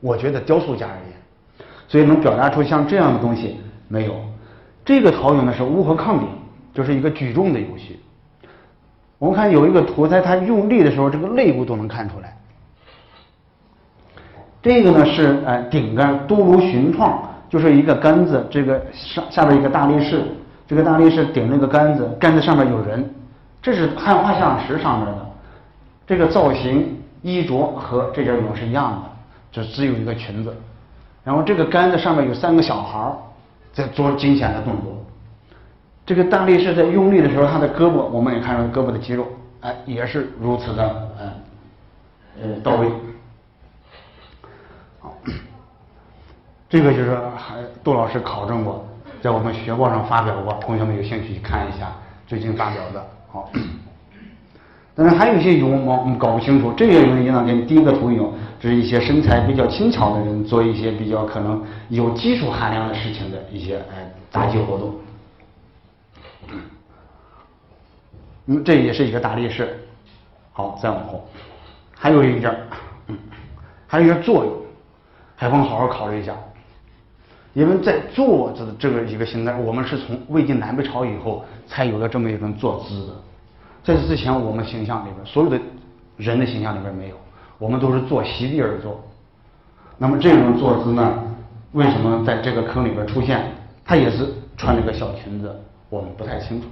[0.01, 4.15] 我觉得雕塑家而言，所以能表达出像这样的东西没有。
[4.85, 6.27] 这个陶俑呢是乌合抗顶，
[6.73, 7.99] 就是一个举重的游戏。
[9.17, 12.38] 我们看有一个图，在它用力的时候，这个肋骨都能看出来。
[14.61, 20.23] 这个呢是呃顶杆多如寻创，就是一个杆子，这个上下边一个大力士，
[20.67, 23.09] 这个大力士顶那个杆子，杆子上面有人。
[23.61, 25.29] 这是汉画像石上面的，
[26.07, 29.09] 这个造型、衣着和这件羽绒是一样的，
[29.51, 30.55] 就只有一个裙子。
[31.25, 33.13] 然后这个杆子上面有三个小孩
[33.73, 34.95] 在做惊险的动作。
[36.05, 39.27] 这个大力士在用力的时候，他的胳膊我们也看到胳膊的肌肉，
[39.59, 41.33] 哎，也是如此的，呃，
[42.41, 42.89] 呃到位。
[45.01, 45.17] 好，
[46.69, 48.85] 这个就是还杜老师考证过，
[49.21, 51.91] 在我们学报上发表过，同学们有兴趣去看一下
[52.27, 53.03] 最近发表的。
[53.27, 53.49] 好，
[54.93, 56.71] 但是还有一些有，我们搞不清楚。
[56.73, 64.93] 这个俑应当跟第一个图有，这是一些身材比较轻巧的人做一些比较可能有技术含量的事情的一些哎杂技活动。
[68.45, 69.75] 嗯，这也是一个大力士。
[70.51, 71.27] 好，再往后，
[71.95, 72.55] 还有一件，
[73.07, 73.17] 嗯，
[73.87, 74.53] 还有一个作用，
[75.35, 76.35] 海峰好好考虑一下。
[77.53, 83.13] 因为在坐姿的这个一个形态，我们是从魏晋南北朝以后才有了这么一种坐姿的。
[83.83, 85.59] 在这之前，我们形象里边所有的
[86.15, 87.15] 人的形象里边没有，
[87.57, 89.03] 我们都是坐席地而坐。
[89.97, 91.23] 那么这种坐姿呢，
[91.71, 93.43] 为什么在这个坑里边出现？
[93.83, 95.53] 他也是穿了个小裙子，
[95.89, 96.67] 我们不太清楚。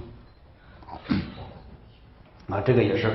[2.48, 3.10] 啊，这个也是。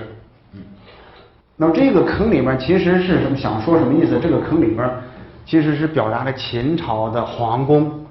[1.56, 3.38] 那么这个坑里面其实是什么？
[3.38, 4.20] 想说什么意思？
[4.20, 4.92] 这个坑里边。
[5.46, 8.06] 其实是表达了秦朝的皇宫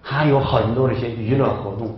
[0.00, 1.92] 还有很多的一些娱乐活动，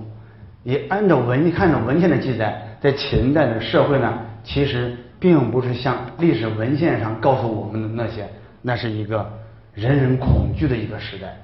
[0.65, 8.29] 也按照文看着文献的记载，在秦代的社会呢，其实并不是像历史文献上告诉我们的那些，
[8.63, 9.31] 那是一个
[9.75, 11.37] 人人恐惧的一个时代，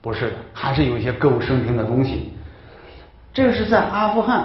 [0.00, 2.32] 不是的，还是有一些歌舞升平的东西。
[3.32, 4.44] 这个是在阿富汗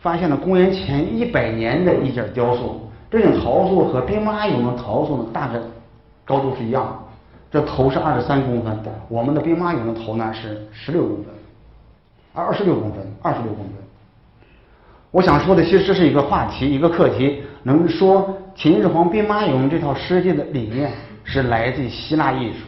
[0.00, 5.54] 发现了公元前一百年的一件雕塑，这种陶塑和兵马俑的陶塑呢，大概
[6.24, 7.09] 高度是一样的。
[7.50, 11.34] 这头是二十三公分，我们的兵马俑的头呢是十六公分，
[12.32, 13.74] 二十六公分，二十六公分。
[15.10, 20.92] 我想说的其实是一个话题，一个课题，能说秦始皇兵马俑这套设计的理念
[21.24, 22.58] 是来自希腊艺术，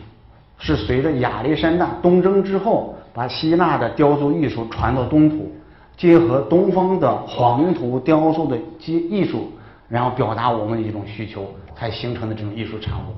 [0.58, 5.52] 是随着亚历山大东征之后，把希腊的雕塑艺术传到东土，
[5.96, 9.52] 结合东方的黄土雕塑的技艺术，
[9.88, 13.14] 然后表达我们的一种需求，才形成的这种艺术产物。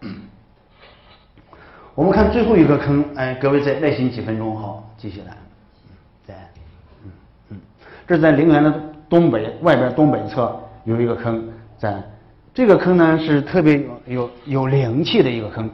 [0.00, 0.14] 嗯
[1.98, 5.36] 我们看最后一个坑，哎，各位再耐心几分钟，好，继续来，
[6.24, 6.34] 在，
[7.04, 7.10] 嗯
[7.50, 7.56] 嗯，
[8.06, 8.72] 这是在陵园的
[9.08, 11.42] 东北外边东北侧有一个坑，
[11.76, 12.00] 在
[12.54, 15.68] 这个坑呢是特别有有灵气的一个坑，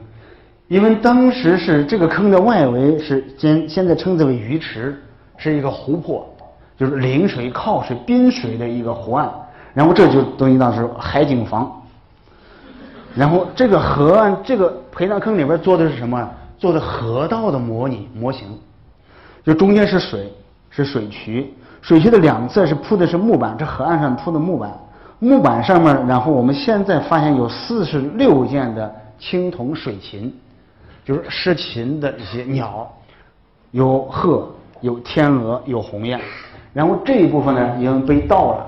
[0.69, 4.99] 因为当时是这个坑的外围是现现在称之为鱼池，
[5.37, 6.27] 是一个湖泊，
[6.75, 9.31] 就是临水靠水滨水的一个湖岸，
[9.75, 11.83] 然后这就等于当时海景房。
[13.15, 16.29] 然后这个河岸，这个陪葬坑里边做的是什么？
[16.57, 18.47] 做的河道的模拟模型，
[19.45, 20.33] 就中间是水，
[20.71, 24.73] 是水渠，水渠的两侧是铺的是木板，这河岸上铺的木板，
[25.19, 30.35] 木板上面，然后我们现在发现有四十六件的青铜水禽，
[31.05, 32.91] 就是食禽的一些鸟，
[33.73, 34.49] 有鹤，
[34.81, 36.19] 有天鹅，有鸿雁，
[36.73, 38.67] 然后这一部分呢已经被盗了，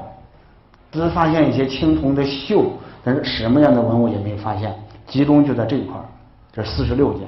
[0.92, 2.64] 只发现一些青铜的锈。
[3.06, 4.74] 但是什么样的文物也没有发现，
[5.06, 5.94] 集中就在这一块
[6.52, 7.20] 这四十六件。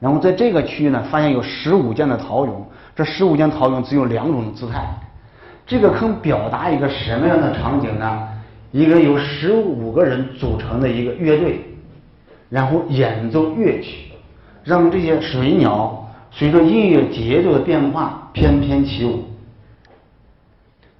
[0.00, 2.52] 然后在这个区域呢，发现有十五件的陶俑，
[2.96, 4.88] 这十五件陶俑只有两种姿态。
[5.66, 8.26] 这个坑表达一个什么样的场景呢？
[8.72, 11.60] 一个由十五个人组成的一个乐队，
[12.48, 14.12] 然后演奏乐曲，
[14.64, 19.24] 让这些水鸟随着音乐节奏的变化翩翩起舞。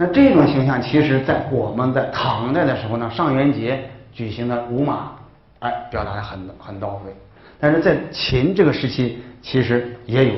[0.01, 5.11] 那这种形象，其实在我们在唐代的时候呢，上元节举行的舞马，
[5.59, 7.13] 哎，表达的很很到位。
[7.59, 10.35] 但是在秦这个时期，其实也有。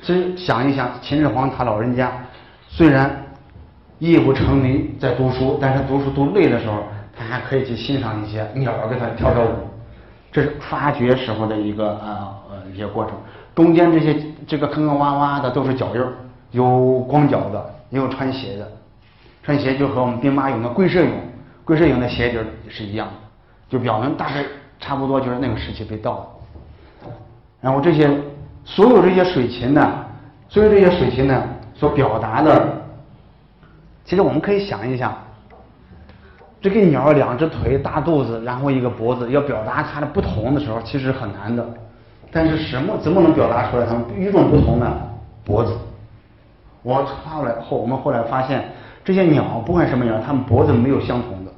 [0.00, 2.10] 所以想一想，秦始皇他老人家
[2.66, 3.14] 虽然
[3.98, 6.82] 夜不成眠在读书，但是读书读累的时候，
[7.14, 9.50] 他还可以去欣赏一些鸟儿给他跳跳舞。
[10.32, 13.12] 这是发掘时候的一个呃呃一些过程。
[13.54, 16.14] 中间这些这个坑坑洼洼的都是脚印儿，
[16.52, 18.66] 有光脚的，也有穿鞋的。
[19.44, 21.10] 穿鞋就和我们兵马俑的龟舍俑、
[21.66, 22.38] 龟舍俑的鞋底
[22.70, 23.12] 是一样的，
[23.68, 24.42] 就表明大概
[24.80, 26.34] 差不多就是那个时期被盗
[27.02, 27.10] 的。
[27.60, 28.10] 然后这些
[28.64, 30.04] 所有这些水禽呢，
[30.48, 31.42] 所有这些水禽呢
[31.74, 32.72] 所表达的，
[34.06, 35.14] 其实我们可以想一想，
[36.62, 41.62] 这个鸟两只腿、大肚子，然后一个脖子，要表达它的不同的时候，其实很难的。
[42.32, 44.90] 但是什么怎么能表达出来它们与众不同呢？
[45.44, 45.76] 脖子。
[46.82, 48.64] 我后来后我们后来发现。
[49.04, 51.52] 这些鸟不管什么鸟，它们脖子没有相同的。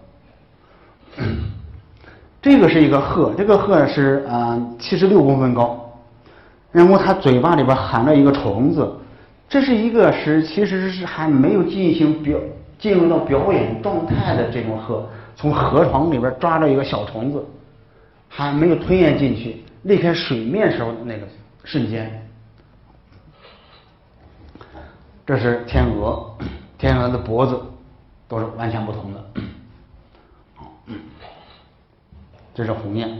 [2.42, 5.90] 这个是一个鹤，这个鹤是啊七十六公分高，
[6.70, 8.92] 然后它嘴巴里边含着一个虫子，
[9.48, 12.38] 这是一个是其实是还没有进行表
[12.78, 17.44] 进入到表演状态的这种鹤，从河床里边抓着一个小虫子，
[18.28, 21.26] 还没有吞咽进去，离开水面时候的那个
[21.64, 22.22] 瞬间。
[25.24, 26.30] 这是天鹅。
[26.78, 27.60] 天鹅的脖子
[28.28, 29.24] 都是完全不同的。
[32.54, 33.10] 这是鸿雁，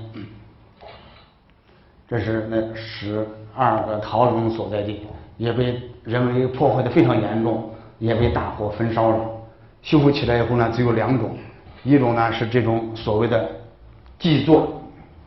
[2.09, 9.27] 这是那十二个陶俑所在地，也被人为破坏的非常严重，也被大火焚烧了。
[9.83, 11.37] 修复起来以后呢，只有两种，
[11.85, 13.49] 一种呢是这种所谓的
[14.19, 14.81] 祭座，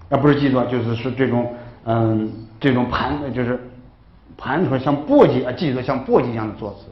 [0.09, 1.53] 啊不是祭座，就是是这种
[1.85, 3.59] 嗯这种盘，就是
[4.37, 6.85] 盘出来像簸箕啊，祭座像簸箕一样的坐姿。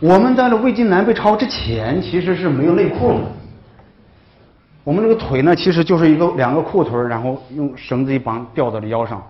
[0.00, 3.20] 我们在这魏晋南北朝之前，其实是没有内裤的。
[4.84, 9.20] 我们这个腿呢，其实就是一个两个裤腿然后用绳子一绑吊到了腰上，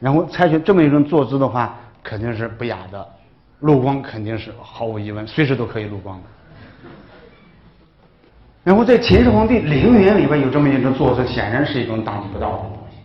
[0.00, 3.06] 然后采取这么一种坐姿的话，肯定是不雅的，
[3.60, 6.22] 露光肯定是毫无疑问，随时都可以露光的。
[8.64, 12.96] 然后在秦始皇帝陵园里边有这么一种坐姿，显然是一种大逆不道的东西。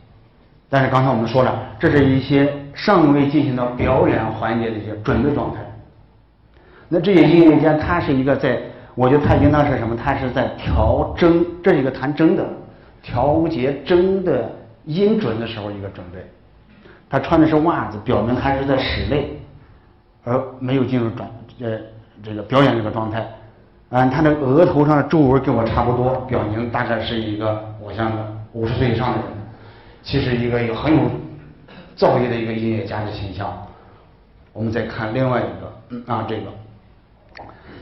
[0.69, 5.59] 但是刚才我们说了，这是一些尚未进行到表演环节的一些准备状态。
[6.89, 8.57] 那这些音乐家，他是一个在，
[8.95, 9.95] 我觉得他应当是什么？
[9.95, 12.45] 他是在调筝，这是一个弹筝的，
[13.03, 14.49] 调节筝的
[14.85, 16.19] 音准的时候一个准备。
[17.09, 19.37] 他穿的是袜子，表明他是在室内，
[20.23, 21.29] 而没有进入转
[21.61, 21.77] 呃
[22.23, 23.25] 这个表演这个状态。
[23.89, 28.17] 嗯，他的额头上的皱纹跟我差不多，表明大概是一个我像个
[28.53, 29.25] 五十岁以上的人，
[30.03, 31.01] 其实一个有很有
[31.95, 33.51] 造诣的一个音乐家的形象。
[34.53, 36.43] 我们再看另外一个啊，这个。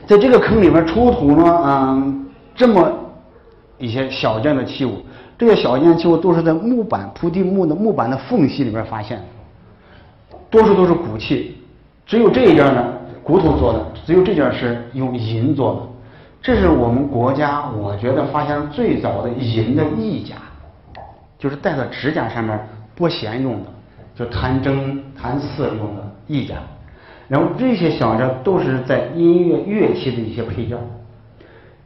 [0.06, 2.90] 在这个坑里面出土了嗯这么
[3.78, 5.02] 一些小件的器物，
[5.36, 11.56] 这些小件器物都是在木板铺地木的木板的缝隙里面发现的，多数都是骨器，
[12.06, 12.92] 只有这一件呢
[13.22, 15.80] 骨头做的，只有这件是用银做的，
[16.40, 20.36] 这是我们国家我觉得发现最早的银的翼甲，
[21.38, 22.58] 就是戴在指甲上面
[22.94, 23.68] 拨弦用的，
[24.14, 26.54] 就弹筝弹刺用的翼甲。
[27.28, 30.78] 然后这些小件都是在音乐乐器的一些配件，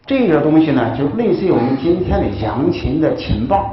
[0.04, 3.64] 这个东西呢，就类似于我们今天的扬琴的琴棒。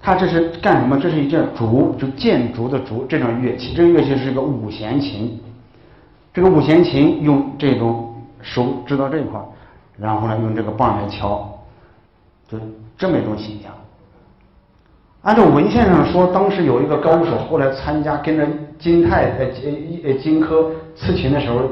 [0.00, 0.98] 它这是干什么？
[0.98, 3.74] 这是一件竹，就箭竹的竹这种乐器。
[3.74, 5.38] 这个乐器是个五弦琴，
[6.32, 9.38] 这个五弦琴用这种手指到这一块
[9.98, 11.46] 然后呢用这个棒来敲，
[12.48, 12.58] 就
[12.96, 13.72] 这么一种形象。
[15.22, 18.46] 按照文献上说，当时有一个高手，后来参加跟着
[18.78, 21.62] 金泰呃金呃荆轲刺秦的时候，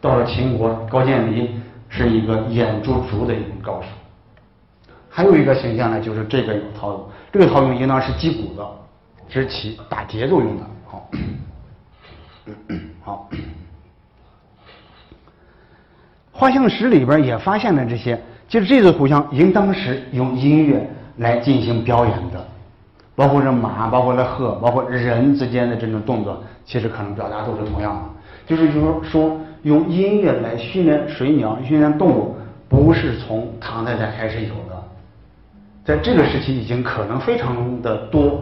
[0.00, 1.50] 到了秦国，高渐离
[1.88, 3.88] 是一个演竹竹的一种高手。
[5.10, 7.00] 还有一个形象呢，就是这个陶俑，
[7.32, 8.64] 这个陶俑应当是击鼓的，
[9.28, 10.62] 是起打节奏用的。
[10.86, 11.10] 好，
[13.02, 13.30] 好，
[16.30, 22.48] 画像石里边也发现了这些，就是这个图像应当是用音乐来进行表演的。
[23.18, 28.02] 包括这马，包括这鹤，包括人之间的这种动作，其实可能表达都是同样的。
[28.46, 32.36] 就是就是说，用音乐来训练水鸟、训练动物，
[32.68, 34.84] 不是从唐代才开始有的，
[35.84, 38.40] 在这个时期已经可能非常的多。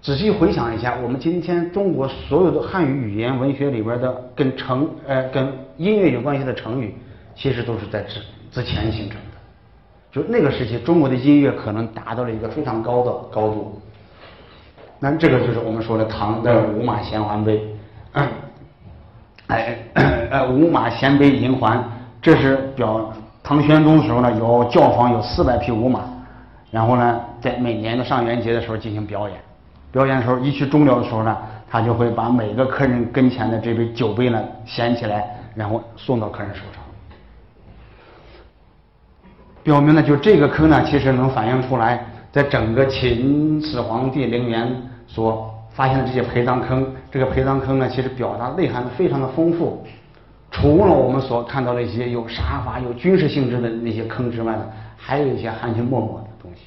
[0.00, 6.94] 仔细回想一下，我们今天中国所有的汉语语言文学里边的跟成呃跟音乐有关系的成语，
[7.34, 8.20] 其实都是在之
[8.52, 9.36] 之前形成的。
[10.12, 13.80] 就那个时期，中国的音乐可能达到了一个非常高的高度。
[15.04, 17.62] 那这个就是我们说的唐的五马衔环杯，
[19.48, 19.76] 哎，
[20.30, 21.84] 呃，五马衔杯银环，
[22.22, 26.00] 这是表唐玄宗时候呢，有教坊有四百匹五马，
[26.70, 29.38] 然后呢，在每年的上元节的时候进行表演，
[29.92, 31.36] 表演的时候一去终了的时候呢，
[31.70, 36.82] 他就会把每个客人跟前的这杯酒杯呢衔起来，然后送到客人手上。
[39.62, 44.66] 表明呢，就这个坑呢，其实能反映出来，在整个秦始皇帝陵园
[45.14, 49.86] 所发现的这些陪葬坑，这个陪葬坑呢，其实表达内涵非常的丰富。
[50.50, 56.62] 除了我们所看到的一些有杀伐、有军事性质的那些坑之外呢，还有一些含情脉脉的东西。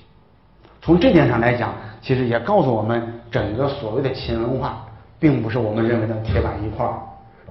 [0.82, 4.86] 从这点上来讲，其实也告诉我们，整个所谓的秦文化，
[5.20, 6.94] 并不是我们认为的铁板一块儿。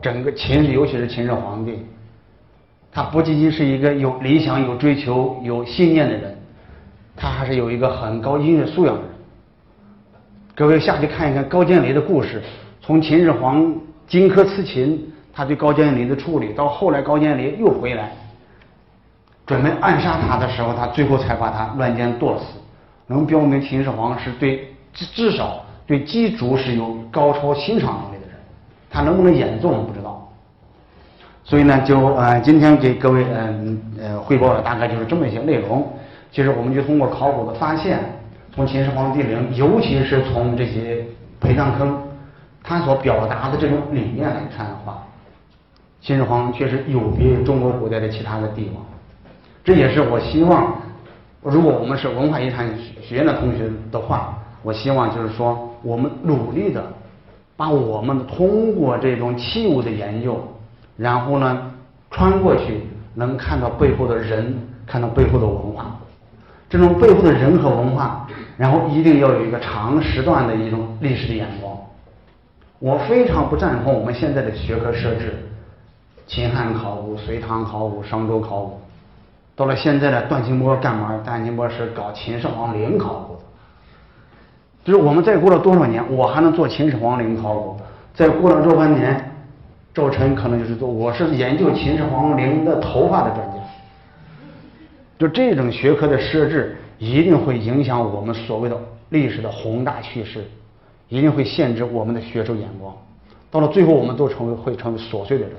[0.01, 1.86] 整个秦，尤其是秦始皇帝。
[2.90, 6.34] 他不仅仅是一个有理想、有追求、有信念的人，
[7.14, 9.11] 他还是有一个很高音乐素养的人。
[10.57, 12.42] 各位下去看一看高渐离的故事，
[12.80, 13.76] 从秦始皇
[14.07, 18.11] 荆轲刺秦，他对高渐离的处理，到后来高渐离又回来，
[19.46, 22.59] 准备暗杀他的时候，他最后才把他乱箭剁死，
[23.07, 28.36] 能标明秦始皇是对至至少对击竹是有高超欣赏能力的人。
[28.90, 30.26] 他能不能演奏，我们不知道。
[31.44, 35.86] 所以呢，就呃，今天给各位嗯呃汇报的大概就是这么一些内容。
[36.32, 38.00] 其实我们就通过考古的发现，
[38.57, 41.04] 从秦始皇帝陵，尤其是从这些
[41.38, 41.94] 陪葬坑，
[42.62, 45.07] 它所表达的这种理念来看的话，
[46.00, 48.82] 秦始皇确实有别于中国古代的其他的帝王。
[49.62, 50.74] 这也是我希望，
[51.42, 52.66] 如果我们是文化遗产
[53.02, 56.82] 学院的同学的话，我希望就是说，我们努力的
[57.59, 60.42] 把我们通过这种器物的研究。
[60.96, 61.70] 然后呢，
[62.11, 62.80] 穿过去
[63.12, 65.94] 能看到背后的人，看到背后的文化，
[66.68, 71.76] 这种背后的人和文化，然后一定要有一个长时段的一种历史的眼光。
[72.78, 75.34] 我非常不赞同我们现在的学科设置，
[76.26, 78.80] 秦汉考古、隋唐考古、商周考古，
[79.54, 81.16] 到了现在的段清波干嘛？
[81.24, 83.40] 段清波是搞秦始皇陵考古的，
[84.84, 87.76] 就是我们再过了多少年，我还能做秦始皇陵考古？
[88.14, 89.32] 再过了若干年。
[89.94, 93.54] 赵晨可能就是做，我是研究秦始皇陵的头发的专家。
[95.18, 98.78] 就这种学科的设置，一定会影响我们所谓的
[99.10, 100.44] 历史的宏大趋势，
[101.08, 102.94] 一定会限制我们的学术眼光。
[103.50, 105.54] 到了最后，我们都成为会成为琐碎的人。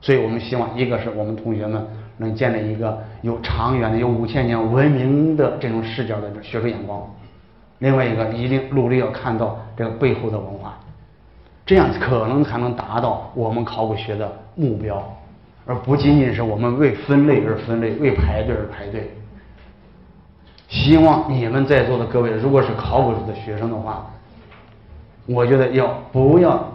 [0.00, 1.84] 所以我们希望，一个是我们同学们
[2.18, 7.02] 能建立一个有长远的、有五千年文明的这种视角的学术眼光；
[7.78, 10.78] 另外一个，一定努力要看到这个背后的文化。
[11.66, 15.04] 这样可能才能达到我们考古学的目标，
[15.68, 19.10] 而不仅仅是我们为分类而分类，为排队而排队。
[20.66, 24.10] 希望你们在座的各位，如果是考古的学生的话，
[25.26, 26.66] 我觉得要不要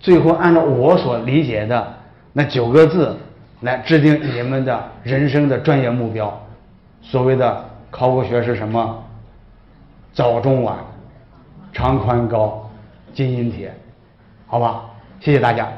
[0.00, 1.94] 最后按照我所理解的
[2.32, 3.16] 那九个字
[3.60, 6.42] 来制定你们的人生的专业目标？
[7.02, 9.00] 所谓的考古学是什么？
[10.12, 10.76] 早中晚，
[11.72, 12.68] 长宽高。
[13.14, 13.72] 金银铁，
[14.48, 14.82] 好吧，
[15.20, 15.72] 谢谢大家。